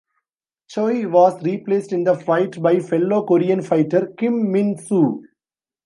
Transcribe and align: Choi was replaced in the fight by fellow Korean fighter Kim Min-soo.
Choi 0.67 1.07
was 1.07 1.43
replaced 1.43 1.93
in 1.93 2.05
the 2.05 2.15
fight 2.15 2.59
by 2.59 2.79
fellow 2.79 3.23
Korean 3.23 3.61
fighter 3.61 4.11
Kim 4.17 4.51
Min-soo. 4.51 5.21